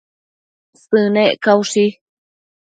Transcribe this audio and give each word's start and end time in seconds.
Sënec 0.83 1.37
caushi 1.45 1.85